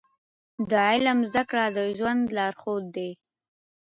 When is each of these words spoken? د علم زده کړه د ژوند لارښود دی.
د 0.69 0.71
علم 0.89 1.19
زده 1.29 1.43
کړه 1.49 1.65
د 1.75 1.77
ژوند 1.97 2.23
لارښود 2.37 2.85
دی. 2.95 3.11